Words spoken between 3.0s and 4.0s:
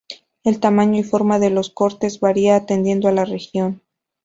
a la región.